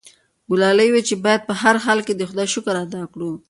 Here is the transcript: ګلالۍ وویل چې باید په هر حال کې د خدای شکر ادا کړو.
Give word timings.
ګلالۍ 0.49 0.89
وویل 0.89 1.05
چې 1.09 1.15
باید 1.25 1.41
په 1.47 1.53
هر 1.61 1.75
حال 1.83 1.99
کې 2.07 2.13
د 2.15 2.21
خدای 2.29 2.47
شکر 2.53 2.73
ادا 2.83 3.01
کړو. 3.13 3.31